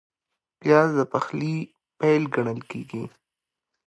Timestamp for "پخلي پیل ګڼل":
1.11-2.59